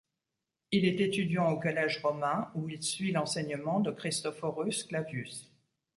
[0.71, 5.53] Il est étudiant au Collège romain où il suit l'enseignement de Christophorus Clavius.